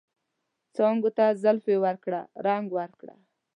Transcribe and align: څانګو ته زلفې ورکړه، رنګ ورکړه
څانګو 0.75 1.09
ته 1.17 1.25
زلفې 1.43 1.75
ورکړه، 1.83 2.21
رنګ 2.45 2.65
ورکړه 2.77 3.15